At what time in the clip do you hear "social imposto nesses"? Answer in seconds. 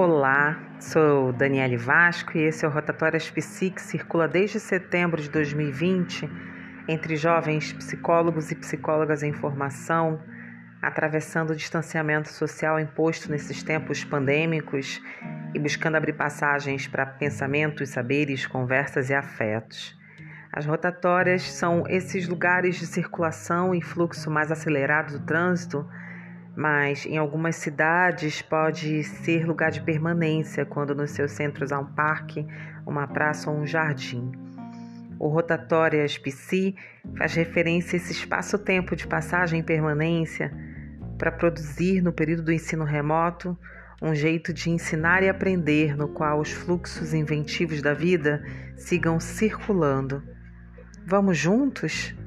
12.28-13.60